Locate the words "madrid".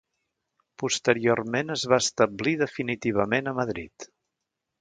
3.63-4.09